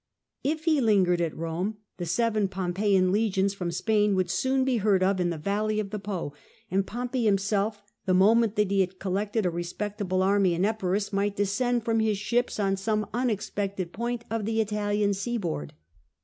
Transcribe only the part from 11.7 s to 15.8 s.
from his ships on some um^xpected point of the Italian seaboitird.